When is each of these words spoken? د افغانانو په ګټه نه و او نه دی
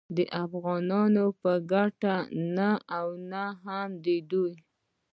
د 0.15 0.17
افغانانو 0.43 1.25
په 1.41 1.51
ګټه 1.71 2.15
نه 2.57 2.69
و 2.79 2.83
او 2.97 3.07
نه 3.31 3.45
دی 4.03 4.49